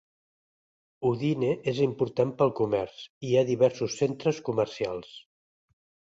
[1.09, 5.15] Udine és important pel comerç, hi ha diversos centres comercials.